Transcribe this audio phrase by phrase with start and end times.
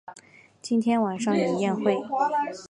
[0.63, 1.95] 今天晚上有宴会